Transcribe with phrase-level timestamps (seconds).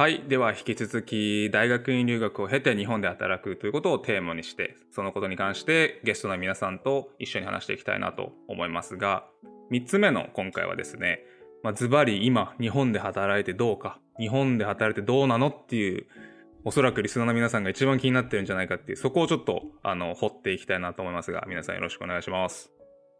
[0.00, 0.22] はい。
[0.26, 9.26] では、引き続き、大学院留学を経て日本で働くということをテーマにして、そのことに関してゲストの皆さんと一緒に話していきたいなと思いますが、
[9.70, 11.20] 3つ目の今回はですね、
[11.62, 16.06] まあ、ズバリ今、日本で働いてどうか、日本で働いてどうなのっていう、
[16.64, 22.72] おそらくリスナーの皆さんが一番気になってるんじゃないかっていう、そこをちょっと、あの、掘っていきたいなと思いますが、皆さんよろしくお願いします。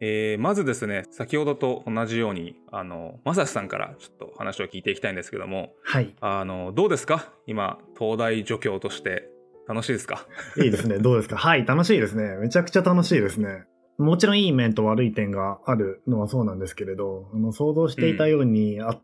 [0.03, 6.15] えーまずですね、先ほどと同じように、あの、まさしさんからちょっと話を聞いていきたいんですけども、はい。
[6.21, 7.33] あの、どうですか？
[7.47, 9.29] 今、東大助教として
[9.69, 10.27] 楽しいですか？
[10.57, 10.99] いいですね。
[10.99, 11.37] どうですか？
[11.37, 12.37] はい、楽しいですね。
[12.39, 13.65] めちゃくちゃ楽しいですね。
[13.99, 19.01] もちろんいい面と悪い点があるのはそうなんですけれど、あの想像していたように圧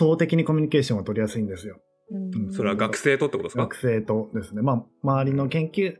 [0.00, 1.76] 倒的にコミュニケーションを取りやすいんですよ。
[2.10, 3.62] うんそれは学生とってことですか？
[3.64, 4.62] 学生とですね。
[4.62, 5.94] まあ、周りの研究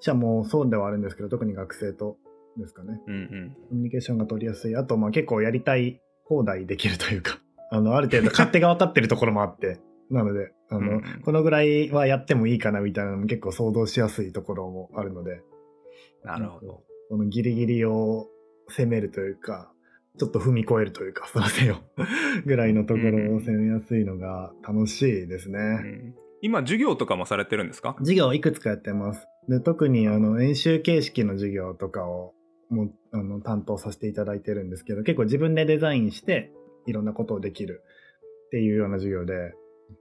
[0.00, 2.18] 者もそうではあるんですけど、特に学生と
[2.58, 3.00] ですかね。
[3.06, 3.56] うんうん。
[3.68, 4.76] コミュニケーションが取りやすい。
[4.76, 7.38] あと、まあ結構やりたい放題できるというか、
[7.70, 9.78] あの、ある程度勝手が分かってるところもあって、
[10.10, 15.42] なので、あの、うんうんこのぐらいはやってもいいかなみたいなのも結構想像しやすいところもあるので、
[16.24, 16.82] なるほど。
[17.08, 18.28] このギリギリを
[18.68, 19.72] 攻めるというか、
[20.18, 21.82] ちょっと踏み越えるというか、そらせよ
[22.46, 25.58] ぐらいのところを攻めやすいのが楽しいですね。
[25.58, 27.96] うん今、授業とかもされてるんですか？
[27.98, 29.26] 授業いくつかやってます。
[29.48, 32.34] で特にあの演習形式の授業とかを
[32.68, 36.52] もあの担当させていただいてるんですけど、結構自分でデザインして
[36.86, 37.82] いろんなことをできる
[38.46, 39.54] っていうような授業で、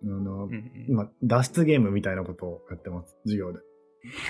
[0.03, 0.85] あのうんうん。
[0.89, 3.59] 今脱出ゲームみたいなことをやってます、授業で。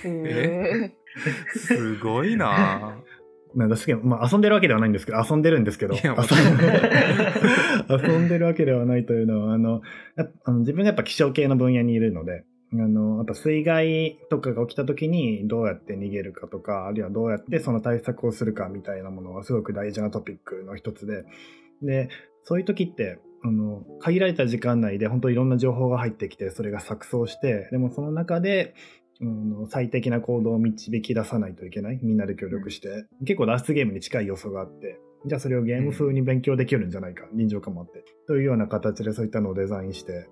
[0.04, 0.96] へ
[1.54, 3.02] すごいな。
[3.56, 6.02] なんだすげえ、まあ、遊んでるわけではないんですけど、遊んでるんですけど、遊
[7.90, 9.82] 遊んでるわけではないというのは、あの、
[10.18, 21.26] やっぱあの自分がやっぱ気象系の分野にいるので、あの、やっぱ水害とかが起きた時にどうやって逃げるかとか、あるいはどうやってその対策をするかみたいなものはすごく大事なトピックの一つで、
[21.82, 22.10] で、
[22.44, 28.74] そういう時って、あの、限られた時間内で本当いろんな情報が入ってきて、それが錯綜して、でもその中で、
[29.22, 32.00] うん、最適な行動を導き出さないといけない。
[32.02, 33.06] みんなで協力して。
[33.26, 37.26] 結構脱出ゲームに近い要素があって、じゃあそれをゲーム風に勉強できるんじゃないか。
[37.34, 38.04] 臨場感もあって。
[38.28, 40.28] というような形でそういったのをデザインして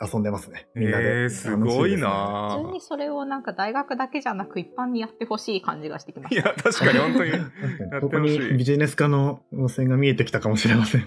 [0.00, 0.68] 遊んでますね。
[0.74, 1.22] みんなで。
[1.22, 6.62] えー、すごい普な通にそれをなんか大学だけじゃなく一般にやってほしい感じがしてきまいや、した。
[6.72, 7.32] 確かに本当に。
[8.00, 11.06] ここにビジネス化の路線が見えてきたかもしれません。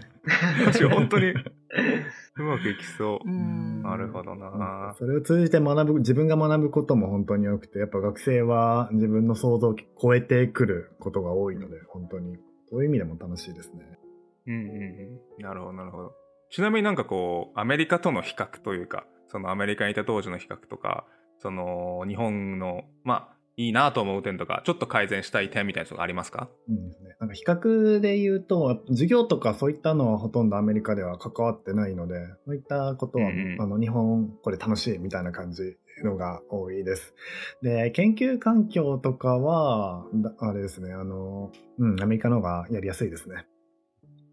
[0.66, 1.34] 確かに本当に
[2.40, 3.32] うまくいきそうう。
[3.32, 12.38] んなるほどなそれを通じて学ぶ、自分が学ぶことも本当に多くて、やっぱ学生は自分の想像を超えてくることが多いので、本当に。
[12.70, 13.82] そういう意味でも楽しいですね。
[14.48, 15.44] うんうんうん。
[15.44, 16.14] なるほど、なるほど。
[16.50, 21.06] ちなみになんかこう、アメリカとの比較というか、そのアメリカにいた当時の比較とか、
[21.40, 26.48] その日本の、まあ、いいなと思う点とか、ちょっと改善したい点みたいなのがありますか？
[26.70, 32.16] うんですね、なんか比較で言うと、授業とかそういったのはほとんどアメリカでは関わってないので、
[32.46, 37.16] そういったことは、うんうんあの日本これ楽しいみたいな感じのが多いです。
[37.64, 43.48] で、研究環境とかは、だあれですね、あの、うん、アメリカの方がやりやすいですね。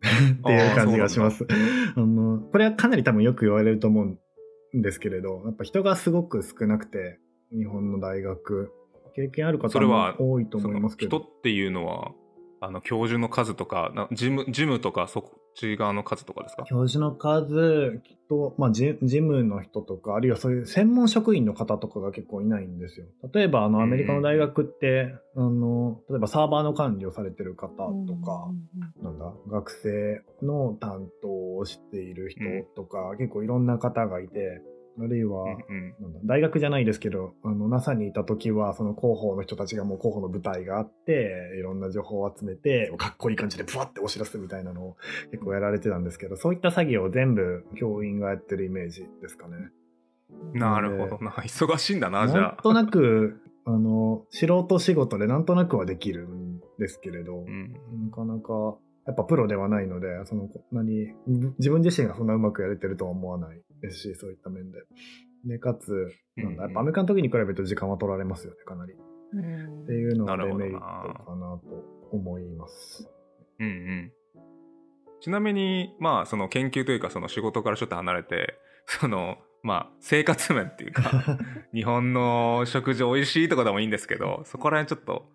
[0.40, 1.46] っていう感じがします。
[1.96, 7.18] あの、これはかなり多分よく言われると思うんですけれど、やっぱ人がすごく少なくて、
[7.50, 8.72] 日本の大学、
[9.14, 11.18] 経験ある方それはも多いと思いますけど。
[11.18, 12.12] 人っていうのは、
[12.60, 15.22] あの、教授の数とか、なジム、ジムとか、そ
[15.54, 16.64] っち側の数とかですか？
[16.64, 23.06] 教授の数と、まあ、ジジムの人とか、あるいはそういう専門職員の方とかが結構いないんですよ。
[23.32, 28.50] 例えば、あの、アメリカの大学って、あの、例えばサーバーの管理をされてる方とか、
[29.02, 32.40] なんだ、学生の担当をしている人
[32.74, 34.60] とか、結構いろんな方がいて、
[34.98, 35.94] あるいは、うんうん
[36.24, 44.96] 大学じゃないですけど、あの、NASA にいた時は、その広報の人たちがもう広報の舞台があって、いろんな情報を集めて、かっこいい感じでブワって押し出すみたいなのを
[45.30, 49.70] 結構やられてたんですけど、そういった作業を全部教員がやってるイメージですかね。
[50.54, 51.32] なるほどな。
[51.32, 52.40] 忙しいんだな、じゃあ。
[52.40, 57.72] なんとなく、 あの、素人仕事でなんとなくはできるんですけれど、うん。
[58.08, 61.14] なかなか、やっぱプロではないので、その、何、
[61.58, 64.78] 自分自身がそんなうまくやれてるとは思わないですし、そういった面で。
[65.44, 68.94] で、かつ、なんだ、やっぱアメリカの時に比べると時間は取られますよね、かなり。
[69.34, 70.78] うんっていうのがデメリット
[71.24, 73.10] かなと思います。
[73.58, 74.12] うんうん。
[75.20, 81.38] ちなみに、まあ、その研究というか、その仕事からちょっと離れて、 その、まあ、生活面っていうか、
[81.74, 85.32] 日本の食事美味しいとかでもいいんですけど、そこら辺ちょっと、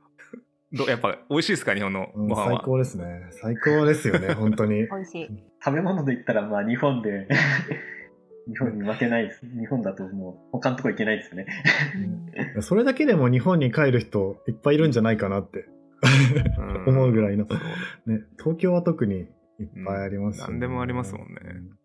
[0.72, 1.74] どやっぱ美味しいですか？
[1.74, 2.58] 日本のうんご飯は。
[2.58, 3.28] 最高ですね。
[3.32, 4.86] 最高ですよね、本当に。
[4.88, 5.44] 美味しい。
[5.66, 7.28] 食べ物で言ったら、まあ日本で、
[8.50, 9.42] 日本に負けないです。
[9.46, 11.46] 日本だともう他のとこ行けないですね。
[12.62, 15.66] それだけでも日本に帰る人いっぱいいるんじゃないかなって。
[16.88, 16.96] うん。
[16.96, 17.46] 思うぐらいの。
[18.06, 19.28] ね、東京は特にいっ
[19.86, 20.52] ぱいありますしうん。
[20.54, 21.36] 何でもありますもんね。
[21.44, 21.80] うん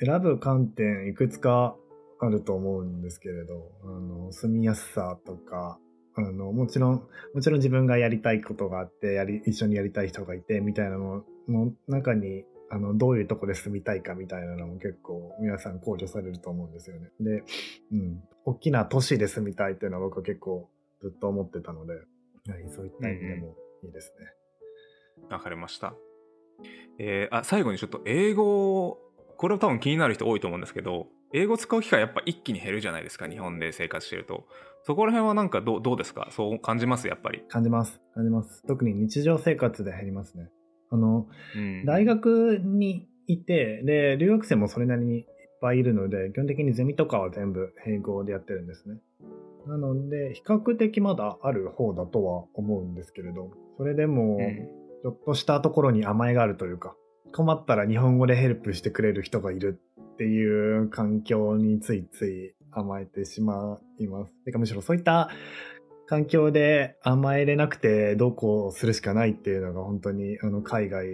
[0.00, 1.76] 選ぶ観点いくつか
[2.20, 5.78] あると思うんですけれど、あの、住みやすさとか、
[6.14, 7.02] あの、もちろん、
[7.34, 17.10] もちろん自分がやりたいことがあって、やり、一緒にやりたい人がいて、みたいなのの中に、あの、どういうとこで住みたいかみたいなのも結構皆さん考慮されると思うんですよね。
[17.20, 17.42] で、
[17.92, 20.68] うん、大きな都市で住みたいっていうのは僕は結構
[21.00, 22.02] ずっと思ってたので、はい、
[22.74, 24.26] そういった意味でもいいですね。
[25.30, 25.94] わかりました。
[26.98, 28.98] えーあ最後にちょっと英語
[29.36, 34.46] これは多分気になる人多いと思うんですけど英語使う機会やっぱ一気に減るじゃないですか日本で生活してると
[34.82, 36.28] そこら辺はなんかどうどうですか？
[36.32, 37.06] そう感じます？
[37.06, 38.00] やっぱり、感じます。
[38.14, 38.64] 感じます。
[38.66, 40.48] 特に日常生活で減りますね。
[40.90, 41.26] あの、
[41.56, 45.26] うん大学にいて、で、留学生もそれなりにいっ
[45.60, 48.98] ぱいいるので、基本的にゼミとかは全部英語でやってるんですね。
[49.66, 56.96] なので、比較的まだある方だとは思うんですけれど、それでも、うんちょっとしたところに甘えがあるというか、
[57.32, 59.80] 困ったら日本語でヘルプしてくれる人がいる
[60.14, 64.32] っていう環境についつい甘えてしまいます。
[64.44, 65.30] てかむしろそういった
[66.08, 71.06] 環境で甘えれなくてどうこうするしかないっていうのが本当にあの海外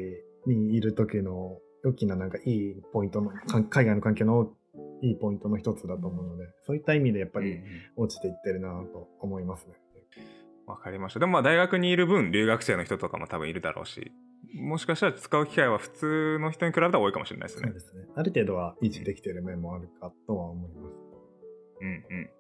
[0.46, 4.52] にいる時の大きななんかいいポイントの、か海外の環境の
[5.02, 7.61] いいポイントの一つだと思うので、そういった意味でやっぱり
[7.96, 9.75] 落ちていってるなと思いますね。
[10.67, 14.12] わかりましたでもまあ大学にいる分留学生の人とかも多分いるだろうし
[14.55, 18.05] もしかしたら使う機会は普通の人に比べたら多いかもしれないですねそうですね。
[18.14, 20.94] ある程度は維持できている面もあるかとは思います。
[21.81, 22.31] うんうん。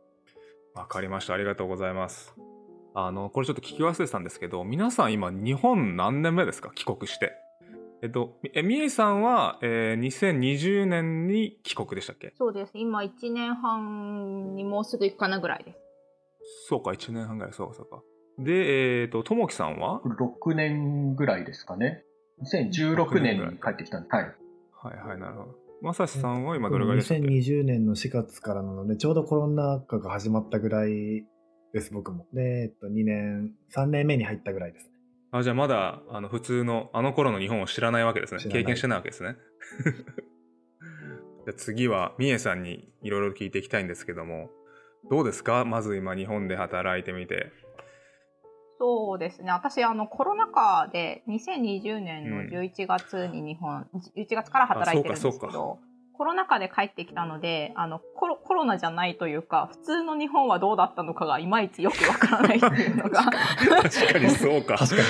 [0.74, 1.34] わかりました。
[1.34, 2.34] ありがとうございます。
[2.94, 6.70] あの、これちょっと聞き忘れてたんですけど、皆さん今、日本何年目ですか？
[6.74, 7.32] 帰国して。
[8.02, 12.32] えっと、え、みえさんは、えー2020年に帰国でしたっけ？
[12.36, 12.72] そうです。
[12.74, 15.78] 今1年半にもうすぐ行くかなぐらいです。
[16.68, 18.02] そうか、1年半ぐらい、そうか、そうか。
[18.38, 22.04] で、えっ、と、ともきさんは？6年ぐらいですかね。
[22.42, 24.34] 2016年に帰ってきたんで、はい。
[24.72, 25.63] はいはい、なるほど。
[25.84, 31.26] まさしさんは今どれぐらいでしたっけ？2020年の4月からなので、ちょうどコロナ禍が始まったぐらい
[31.74, 32.26] です、僕も。
[32.32, 34.90] で、えっと、2年、3年目に入ったぐらいです。
[35.30, 38.40] あ、じゃあまだ、あの、普通の、あの頃の日本を知らないわけですね。
[38.50, 39.36] 経験してないわけですね。
[39.84, 44.50] じゃあ次は、みえさんにいろいろ聞いていきたいんですけども、
[45.10, 45.66] どうですか？
[45.66, 47.52] まず今日本で働いてみて。
[48.78, 49.50] そうですね。
[49.52, 53.86] 私、あの、コロナ禍で2020年の11月に日本、
[54.16, 55.78] 11月から働いてるんですけど、
[56.16, 64.76] コロナ禍で帰ってきたので、あの、コロコロナじゃないというか、普通の日本はどうだったのかがいまいちよくわからないっていうのが、確かにそうか。
[64.78, 65.02] 確 か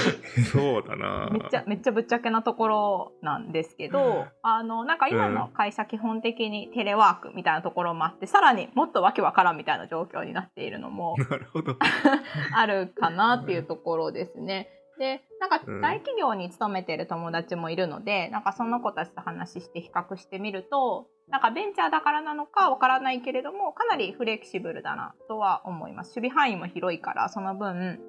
[0.51, 1.29] そうだな。
[1.31, 11.77] めっちゃ、めっちゃぶっちゃけなところなんですけど、あの、なんか今の会社基本的にテレワークみたいなところもあって、さらにもっとわけわからんみたいな状況になっているのも、なるほど。
[12.55, 14.69] あるかなっていうところですね。
[14.99, 26.19] で、なんかうん大企業に勤めてる友達もいるので、なんかその子たちと話して比較してみると、なんかベンチャーだからなのかわからないけれども、かなりフレキシブルだなとは思います。
[26.19, 28.00] 守備範囲も広いから、その分、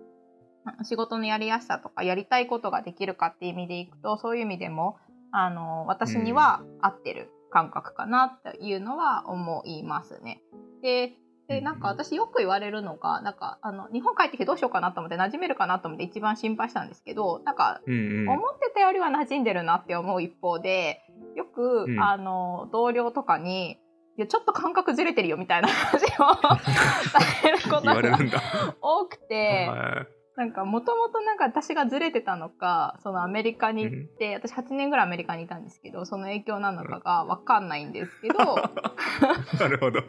[0.83, 4.97] 仕事のやりやすさとかやりたいことができるかっていう意味でいくと、そういう意味でも、
[5.31, 10.41] あの、私には合ってる感覚かなっていうのは思いますね。
[10.81, 11.13] で、
[11.47, 17.81] で、なんか私よく言われるのが、なんか、あの、日本帰ってきてどうしようかなと思って馴染めるかなと思って一番心配したんですけど、なんか。
[17.87, 21.01] 思ってたよりは馴染んでるなって思う一方で、
[21.35, 23.79] よく、うんあの、同僚とかに、
[24.17, 26.07] いや、ちょっと感覚ずれてるよみたいな話を
[27.11, 28.75] されることが。
[28.81, 30.05] 多くて、は
[30.37, 38.35] なんかもともとなんか私がずれてたのかそのアメリカに行って、私8年ぐらいアメリカにいたんですけどその影響なのかが分かんないんですけど、い。
[39.59, 40.01] なるほど。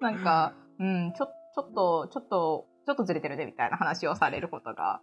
[0.00, 5.00] なんか、うん、ちょちょっとちょっとちょっとずれてるねみたいな話をされることが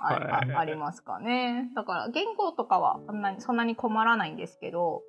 [0.00, 1.70] あ,はいあ、ありますかね。
[1.74, 5.02] だから言語とかはそんなにそんなに困らないんですけど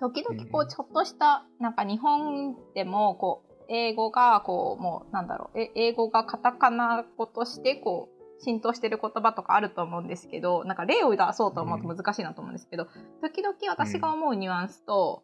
[0.00, 0.68] 時々こううん。
[0.68, 5.60] ちょっとしたなんか日本でもこう英語がこうもうなんだろう。
[5.60, 12.86] え英語がカタカナ語としてこう浸透してる言葉とかあると思うんですけどなんか例を出そうと思うと難しいなと思うんですけど、
[13.22, 15.22] 時々私が思うニュアンスと、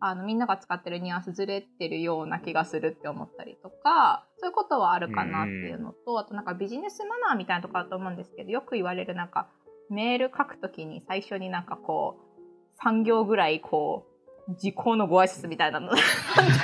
[0.00, 9.48] あのみんなが使ってるニュアンスずれてるような気がするって思ったりとかそういうことはあるかなっていうのと、あとなんかビジネスマナーみたいなところだと思うんですけどよく言われるなんか
[9.90, 14.17] メール書くときに最初になんかこう3行ぐらいこう
[14.56, 16.00] 時効のご挨拶みたいなのい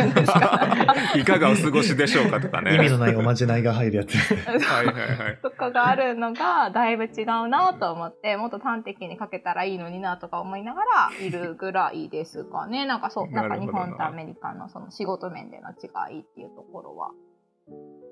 [0.00, 2.74] うんですかいかがお過ごしでしょうかとかね。
[2.76, 4.14] 意味のないおまじないが入るやつ。
[4.16, 5.38] はいはいはい。
[5.42, 17.10] とかがあるのがだいぶ違うなと思ってもっと端的に書けたらいいのになとか思いながらいるぐらいですかねなんかそうなんか日なるほどな本とアメリカのその仕事面での違いっていうところは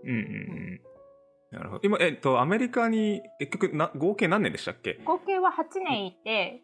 [0.04, 0.80] うんうんうん。
[1.50, 1.80] なるほど。
[1.84, 5.00] 今、えっと、アメリカに結局な、合計何年でしたっけ？
[5.04, 6.62] 合計は8年いて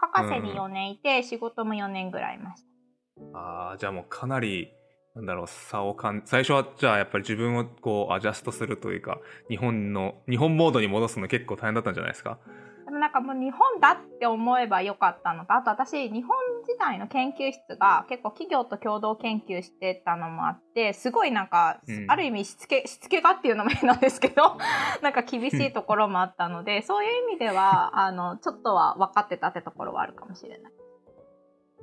[0.00, 3.38] 博士に4年いて、仕事も4年ぐらいいました。
[3.38, 4.72] ああ、じゃあもうかなり
[5.14, 12.38] なんだろう差を感最初はじゃあやっぱり自分をこうアジャストするというか日本の日本モードに戻すの結構大変だったんじゃないですか？
[12.86, 16.30] でもなんかもう日本だって思えばよかったのとあと私日本
[16.70, 22.10] 時代の研究室が結構企業と共同研究してたのもあってすごいなんか、うん。
[22.10, 24.56] ある意味しつけしつけがっていうのも変なんですけど
[25.02, 30.72] なんか厳しいところもあったのでそういう意味では あのちょっとは分かってたってところはあるかもしれない。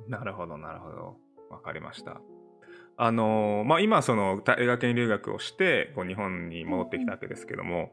[0.08, 1.16] なるほどなるほど。
[1.50, 2.20] わかりました。
[2.96, 7.92] あのーまあ今その大学院留学をしてこう日本に戻ってきたわけですけども、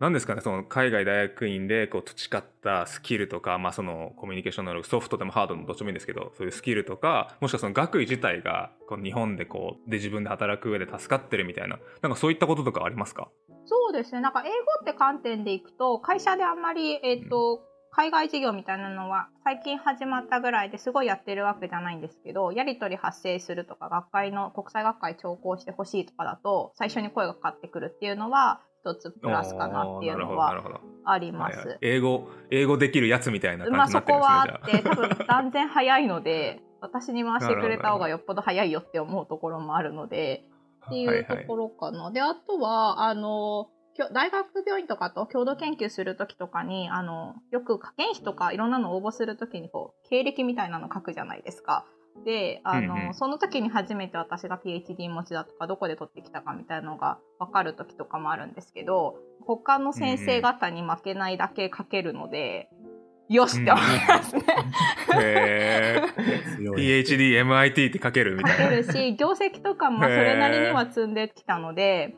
[0.00, 13.28] 何ですかねその海外大学院でこう培ったスキルとか、まあ、そのコミュニケーション能力ソフトでもハードでもどっちでもいいんですけどそういうスキルとかもしくはその学位自体がこう日本でこうで自分で働く上で助かってるみたいななんかそういったこととかありますか？
[13.66, 14.20] そうですね。
[14.20, 28.60] なんか英語って観点でいくと会社であんまり、えーと海外事業みたいなのは最近始まったぐらいですごいやってるわけじゃないんですけどやり取り発生するとか学会の国際学会聴講してほしいとかだと最初に声がかかってくるっていうのは
[28.92, 31.58] 一つプラスかなっていうのはあります。
[31.58, 40.44] はいはい英語英語できるやつみたいなまあ感じになそってるんですねこはあって多分断然早いので私に回してくれた方がよっぽど早いよって思うところもあるので
[40.82, 42.10] あっていうところかな。
[42.10, 43.68] であとはあの
[44.12, 51.84] 大学病院とかと共同研究する時とかにあのよく科研費とかいろんなの応募する時にこう経歴みたいなの書くじゃないですか。
[52.24, 62.68] であの、うんうんその時に初めて私が PhD 持ちだとかどこで取ってきたかみたいなのが分かる時とかもあるんですけど他の先生方に負けないだけ書けるので、
[63.28, 64.42] よしって思いますね。
[65.20, 68.76] へー 強い PhD、MIT って書けるみた書けいな。
[68.76, 72.14] るし業績とかもそれなりには積んできたので。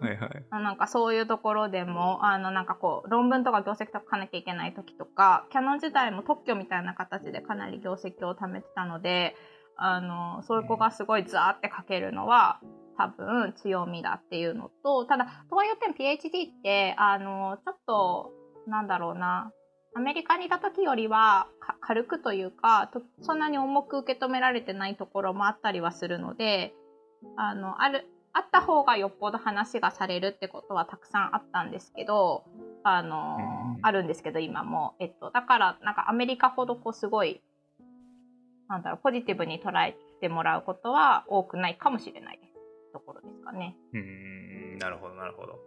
[0.00, 0.44] はいはい。
[0.50, 9.34] あなんかそういうところでもあのなんかこう論文とか業績とか書かなきゃいけない時とかキャノン時代も特許みたいな形でかなり業績を貯めてたので
[9.76, 12.60] あのそういう子がすごいザーって書けるのは
[12.96, 18.32] 多分強みだっていうのとただとはいっても PhD ってあのちょっと
[18.66, 19.52] なんだろうな
[19.94, 26.74] アメリカにいた時よりはか軽くというかとそんなに重く受け止められてないところもあったりはするので
[27.36, 32.44] あのあるあった方がよっぽど話がされるってことはたくさんあったんですけど
[32.84, 37.42] あの、うんあるんですけど今も、えっと、だからなんかアメリカほどこうすごい
[38.68, 42.40] なんだろうポジティブに捉えてもらうことは多くないかもしれない
[42.92, 43.76] ところですかね。
[43.92, 44.00] うー
[44.76, 45.58] ん、なるほど、なるほど。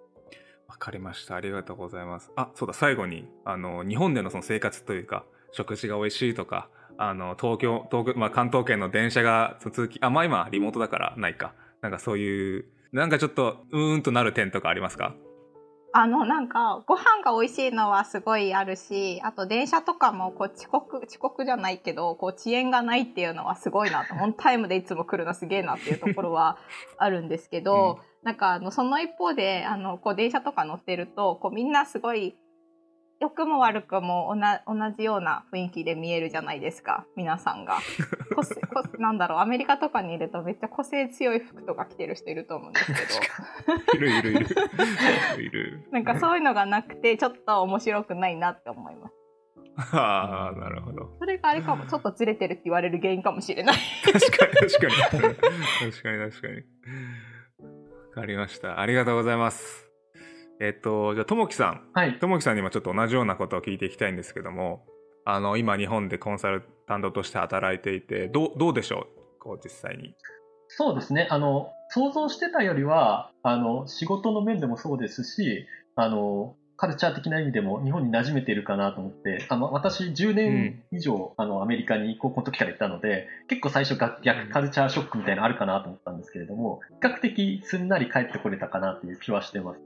[0.67, 1.35] わかりました。
[1.35, 2.31] ありがとうございます。
[2.35, 11.53] あ、そうだ、最後に、あの、日本でのその生活というか、食事が美味しいとか、あの、東京、東京、まあ、関東圏の電車が通勤、あ、まあ今、リモートだからないか。
[11.81, 15.15] なんかそういう、なんかちょっと、うーんとなる点とかありますか？
[15.91, 24.13] あのなんかご飯が美味しいのはすごいあるしあと電車とかもこう遅刻遅刻じゃないけどこう遅延がないっていうのはすごいなと。
[24.13, 26.59] オンタイムでいつも来るのすげえなっていうところは
[26.98, 32.36] あるんですけど、なんかあのその一方であのこう電車とか乗ってるとこうみんなすごい
[33.19, 34.33] 良くも悪くも
[34.65, 37.79] 同じような雰囲気で見えるじゃないですか皆さんが
[38.35, 43.97] 個性個なんだろうアメリカとかにいるとめっちゃ個性強い服とか着てる人いると思うんですけど。
[43.97, 44.47] いるいるいる。
[45.38, 45.88] いる。
[45.91, 49.15] なんかそういうのがなくてちょっと面白くないなって思います。
[49.95, 51.15] ああ、なるほど。
[51.19, 53.75] それがあれかも ちょっとずれてるって言われる原因かもしれない。
[54.05, 55.35] 確かに確かに。
[55.35, 56.55] 確かに確かに。
[56.55, 58.79] わかりました。
[58.79, 59.88] ありがとうございます。
[60.62, 61.89] えっと、じゃあ、ともきさん。
[61.94, 62.20] はい。
[62.20, 64.86] ともきさんにもちょっと同じようなことを聞いていきたいんですけども、
[65.25, 69.39] あの、今日本でコンサルタントとして働いていて、どうどうでしょう？
[69.39, 70.16] こう実際に。
[70.68, 71.28] そうですね。
[71.32, 89.82] あの、想像してたよりは、あの、仕事の面でもそうですし、あの、カルチャー的な意味でも日本に馴染めているかなと思って、あの、私10年以上、あの、アメリカに高校の時から行ったので、結構最初が逆カルチャーショックみたいなのあるかなと思ったんですけれども、比較的すんなり帰ってこれたかなという気はしてます。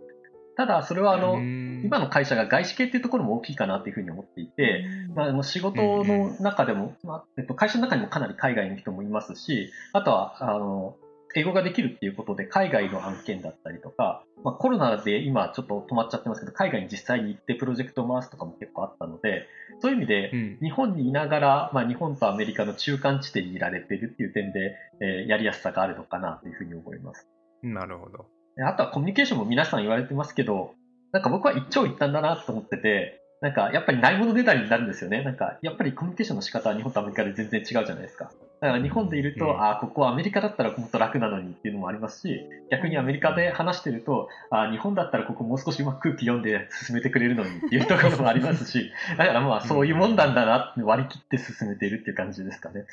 [0.55, 1.39] ただ、それはあの、
[1.83, 10.95] 今の会社が外資系っていうところも大きいかなというふうに思っていて、まあ、あの仕事の中でも、まあえっと、会社の中にもかなり海外の人もいますし、あとは、あの、
[11.35, 19.47] 英語ができるっていうことで海外の案件だったりとか、まあ、コロナで今ちょっと止まっちゃってますけど、海外に実際に行ってプロジェクトを回すとかも結構あったので、
[19.81, 27.27] そういう意味で、うん日本にいながら、まあ、日本とアメリカの中間地点にいられているっていう点で、えーやりやすさがあるのかなというふうに思います。
[27.63, 28.27] なるほど。
[28.55, 30.73] であとはコミュニケーションも皆さん言われてますけど、
[31.11, 35.21] なんか僕は一長一短だなと思ってて、なんかやっぱりないものねだりになるんですよね。
[35.21, 38.31] なんかやっぱりコミュニケーションの仕方は日本とアメリカで全然違うじゃないですか。
[38.61, 42.39] だから日本でいると、うんああ、ここはアメリカだったらもっと楽なのにっていうのもありますし、
[42.71, 52.85] 逆にアメリカで話してると、ああ、日本だったらここもう少しうまく空気読んで進めてくれるのにっていうところもありますし、 だからまあそういうもんなんだなって割り切って進めているっていう感じですかね。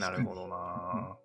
[0.00, 1.16] なるほどな。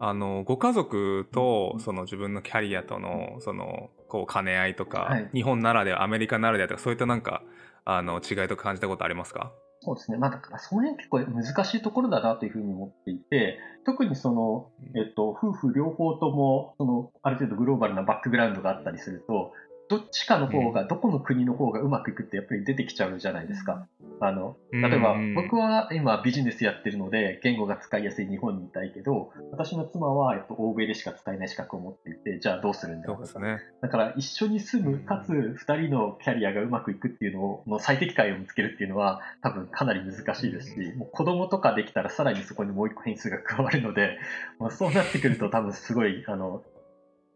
[0.00, 7.42] あのご家族とその自分のキャリアとのそのこう兼ね合いとか、はい、日本ならではアメリカならではとかそういったなんか
[7.84, 9.52] あの違いとか感じたことありますか？
[9.80, 10.18] そうですね。
[10.18, 19.52] まあ、だからその辺結構難しいところだなというふうに思っていて、特にその、えっと、夫婦両方とも、その、ある程度グローバルなバックグラウンドがあったりすると、
[19.88, 23.86] どっちかの方が、どこの国の方がうまくいくってやっぱり出てきちゃうじゃないですか。
[24.20, 33.40] あの、例えば僕は今ビジネスやってるので言語が使いやすい日本にいたいけど、私の妻は、えっと、欧米でしか使えない資格を持っていて、じゃあどうするんだろう。
[33.40, 33.58] ね。
[33.80, 44.18] だから一緒に住む、かつ二人のキャリアがうまくいくっていうのの最適解を見つけるっていうのは多分かなり難しいですし、もう子供とかできたらさらにそこにもう一個変数が加わるので、
[44.58, 46.62] まあ、そうなってくると多分すごい、あの、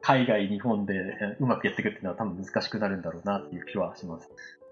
[0.03, 0.95] 海外、日本で
[1.39, 4.29] うまくやっていくっていうのは多分難しくなるんだろうなっていう気はします。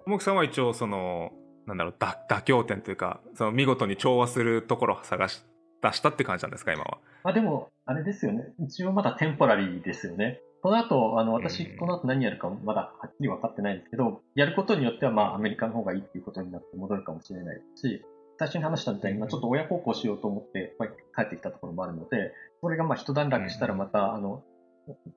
[0.07, 1.33] もくさんは一応その
[1.67, 5.43] なんだろう妥協点というかその見事に調和するところを探し
[5.83, 6.99] 出したって感じなんですか今は？
[7.23, 10.41] あでもあれですよね一応まだテンポラリーですよね。
[10.63, 18.03] この後あの私、この後何やるかまだはっきり分かってないんですけど、やることによってはまあアメリカの方がいいっていうことになって戻るかもしれないし、
[18.39, 20.77] 最初に話したみたいに、まあ、ちょっと親孝行しようと思って
[21.17, 24.43] 帰ってきたところもあるので、それがまあ一段落したらまた、あの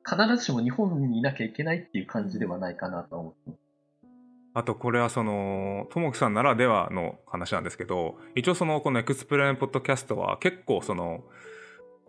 [0.06, 3.60] 必ずしも日本にいなきゃいけないっていう感じではないかなと思ってます。
[4.56, 11.24] あとこれはそのともきさんならではの話なんですけど一応そのこのエクスプレインポッドキャストは結構その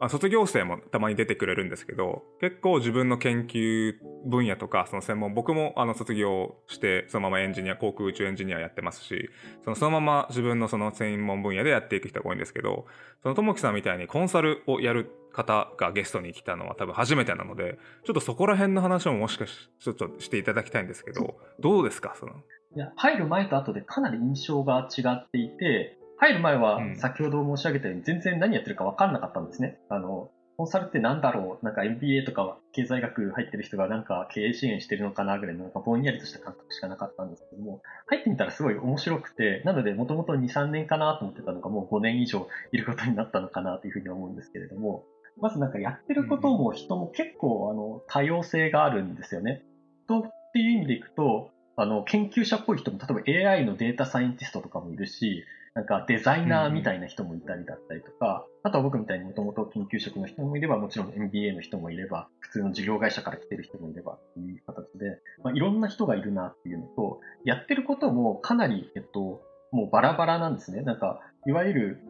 [0.00, 3.94] あ卒業生もたまに出てくれるんですけど結構自分の研究
[4.26, 9.30] 分野とかその専門僕もあの卒業してそのままエンジニア航空宇宙エンジニアやってますし
[9.62, 12.86] そのそのまま自分のその専門分野でやっていく人が多いんですけど
[13.22, 22.14] そのともきさんみたいにコンサルをやる方がゲストに来たのは多分初めてなのでちょっとそこら辺の話ももしかしちょっとしていただきたいんですけどどうですか？
[22.19, 22.32] その。
[22.76, 29.78] いや入る前と後でかなり印象が違っていて入る前は、先ほど申し上げたように、全然何やってるか分かんなかったんですね。
[29.88, 31.64] あの、コンサルって何だろう？
[31.64, 45.04] なんか MBA とか経済学入ってる人がなんか経営支援してるのかなぐらいのなんかぼんやりとした感覚しかなかったんですけども、入ってみたらすごい面白くて、なのでもともと2、3年かなと思ってたのがもう5年以上いることになったのかなというふうに思うんですけれども、
[45.40, 49.64] まずなんかやってることも人も結構あの多様性があるんですよね。
[50.06, 50.22] とっ
[50.52, 70.82] ていう意味でいくと、あの研究者っぽい人も例えば AI のデータサイエンティストとかもいるし、なんかデザイナーみたいな人もいたりだったりとか、あとは僕みたいにもともと研究職の人もいれば、もちろん MBA の人もいれば、普通の事業会社から来てる人もいればっていう形で、まあ、いろんな人がいるなっていうのと、やってることもかなり、えっと、もうバラバラなんですね。
[70.82, 72.00] なんか、いわゆる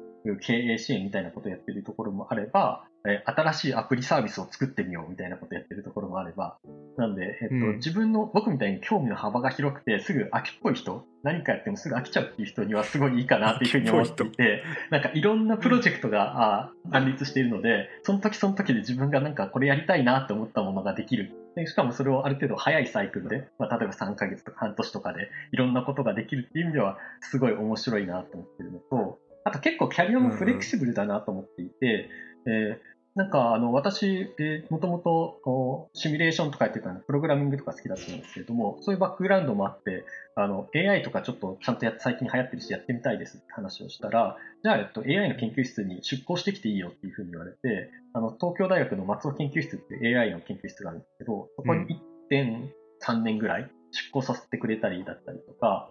[0.40, 6.56] 経営支援みたいなことをやってるところもあれば、え新しいアプリサービスを作ってみようみたいなことをやってるところもあれば、
[6.96, 21.32] なんで、えっと、うん、自分の、僕みたいに興味の幅が広くて、すぐ飽きっぽい人、何かやってもすぐ飽きちゃうっていう人にはすごいいいかなっていうふうに思っていて、なんかいろんなプロジェクトが、あ乱立しているので、その時その時で自分がなんかこれやりたいなって思ったものができる。
[21.54, 32.10] でしかもそれをある程度早いサイクルで、まあ、例えば3ヶ月とか半年とかでいろんなことができるっていう意味では、すごい面白いなと思ってるのと、あと結構キャリアもフレキシブルだなと思っていて、
[32.46, 34.34] うん、えーなんか、あの、私、
[34.70, 40.04] もともと、シミュレーションとかやってたのプログラミングとか好きだったんですけれども、そういうバックグラウンドもあって、
[40.34, 52.00] あの、AI とかちょっとちゃんとや最近流行ってるしやってみたいですって話をしたら、じゃあ、えっと、AI の研究室に出向してきていいよっていうふうに言われて、あの、東京大学の松尾研究室って AI の研究室があるんですけど、そこに
[52.32, 55.88] 1.3年ぐらい出向させてくれたりだったりとか、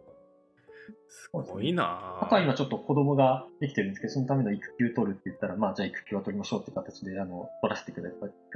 [1.08, 8.02] すごいなあとは今ちょっと子供ができてるんですけど、そのための育休取るって言ったら、まあじゃあ育休は取りましょうって形で、あの、取らせてく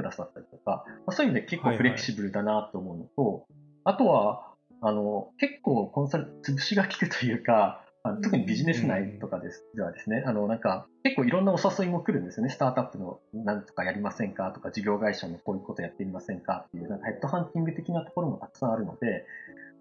[0.03, 3.45] ださったりとか、まあ、そういう意味で結構フレキシブルだなと思うのと、はいはい、
[3.85, 12.49] あとは、あの、結構コンサル潰しが効くというか、あの特にビジネス内とかです、ではですね、あの、なんか、結構いろんなお誘いも来るんですよね。
[12.51, 19.25] スタートアップの何とかやりませんかとか、事業会社のこういうことやってみませんかっていう、なんかヘッドハンティング的なところもたくさんあるので、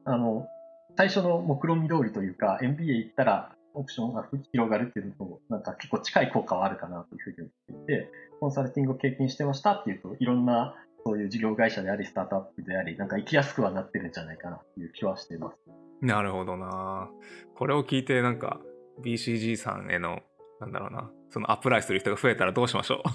[0.04, 0.48] あの、
[0.96, 15.58] 最初の目論見通りというか、MBA 行ったらオプションが広がるっていうのと、なんか結構近い効果はあるかなというふうに思っていて、コンサルティングを経験してましたっていうと、いろんなそういう事業会社であり、スタートアップであり、なんか行きやすくはなってるんじゃないかなという気はしています。
[16.00, 17.10] なるほどな。
[17.54, 18.60] これを聞いて、なんか
[19.04, 20.20] BCG さんへの
[20.60, 23.08] なんだろうな、そのアプライする人が増えたらどうしましょう？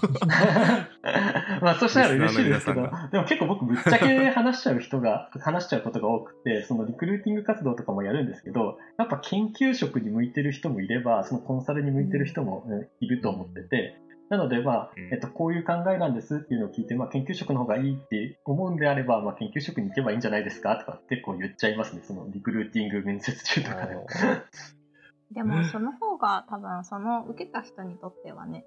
[1.62, 12.66] まあ、そしたら嬉しいですけど、でも結構僕、ぶっちゃけ話しちゃう人が、 話しちゃうことが多くて、そのリクルーティング活動とかもやるんですけど、やっぱ研究職に向いてる人もいれば、そのコンサルに向いてる人も
[13.00, 13.98] いると思ってて、
[14.32, 22.02] なので、まあ、えっと、こういう考えなんですっていうのを聞いて、まあ、研究職の方がいいって思うんであれば、まあ、研究職に行けばいいんじゃないですかとか結構言っちゃいますね。
[22.06, 24.08] そのリクルーティング面接中とかでも。
[25.32, 28.66] でもその方が多分その受けた人にとってはね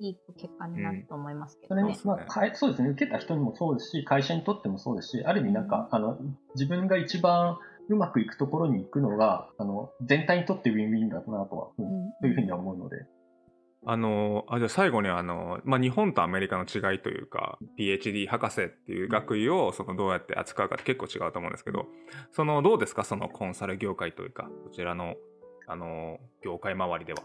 [0.00, 1.96] いい結果になると思いますけそれどね。
[2.04, 6.18] まあかえそうですね、受けた人にもそうですし、会社にとってもそうですし、ある意味なんか、あの、
[6.54, 7.58] 自分が一番
[7.88, 13.06] うまくいくところに行くのが、あの、全体にとってウィンウィンだなとは、うんうんというふうには思うので。
[13.86, 21.86] あのあじゃあ最後にあの、まあ、日本とアメリカの違いというか PhD 博士っていう学位をそのどうやって扱うかって結構違うと思うんですけど
[22.30, 23.04] そのどうですか？
[23.04, 25.14] そのコンサル業界というかそちらの
[25.66, 27.20] あの業界周りでは。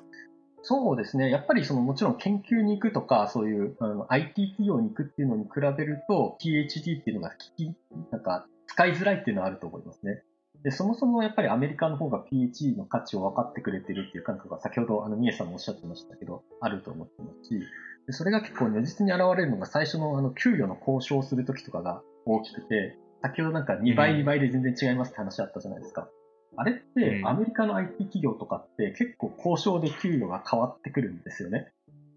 [0.67, 1.29] そうですね。
[1.29, 7.75] やっぱりそのもちろん研究に行くとか、そういうあの IT 企業に行くっていうのに比べると、PhD っていうのが聞き、
[8.11, 10.23] なんか使いづらいっていうのはあると思いますね。
[10.63, 17.59] で、そもそもやっぱりアメリカの方が PhD の価値を分かってくれてるっていう感覚が先ほどあの、みえさんもおっしゃってましたけど、あると思ってますし、
[18.07, 26.09] でそれが結構如実に現れるのが最初のあの、給与の交渉するときとかが大きくて、先ほどなんか2倍、うん2倍で全然違いますって話あったじゃないですか。
[26.57, 31.71] あれっうんてアメリカの IT 企業とかって結構交渉で給与が変わってくるんですよね。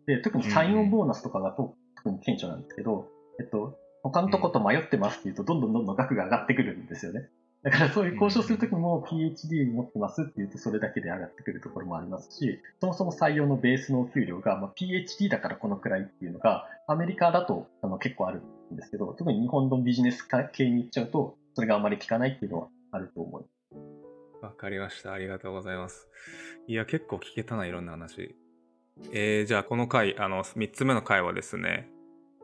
[0.06, 3.08] で、特にサインオンボーナスとかがと特に顕著なんですけど、
[3.40, 7.28] えっと、他のとこと迷ってますって言うと、どんどんどんどん額が上がってくるんですよね。
[7.62, 23.57] だからそういう交渉するときも PhD 持ってますって言うとそれだけで上がってくるところもありますし、そもそも採用のベースのお給料が、まあ、PhD だからこのくらいっていうのがアメリカだとあの結構あるんですけど、特に日本のビジネス系に行っちゃうとそれがあまり効かないっていうのはあると思います。
[24.40, 25.12] わかりました。
[25.12, 26.08] ありがとうございます。
[26.66, 28.36] いや、結構聞けたな、いろんな話。
[29.12, 31.88] えー、じゃあ、この回、あの、3つ目の回はですね、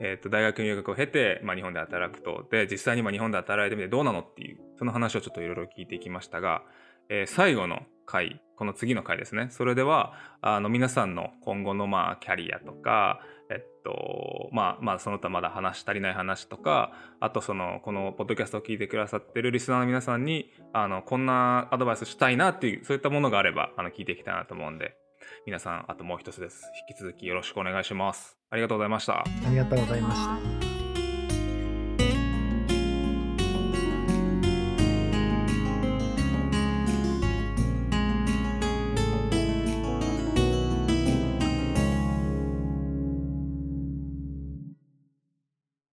[0.01, 2.47] えっ、と、大学入学を経て、まあ、日本で働くと。
[2.51, 6.63] で、実際に今日本で働いてみてどうなのっていう、その話をちょっといろいろ聞いていきましたが、
[7.09, 9.49] えー最後の回、この次の回ですね。
[9.51, 24.97] それでは、あの、皆さんの今後の、まあ、キャリアとか、えっと、まあ、まあ、その他まだ話足りない話とか、あと、その、このポッドキャストを聞いてくださってるリスナーの皆さんに、あの、こんなアドバイスしたいなっていう、そういったものがあれば、あの、聞いていきたいなと思うんで、
[25.47, 26.63] 皆さん、あともう一つです。
[26.89, 28.39] 引き続きよろしくお願いします。
[28.51, 29.21] ありがとうございました。
[29.21, 30.61] ありがとうございました。
[30.61, 30.64] た。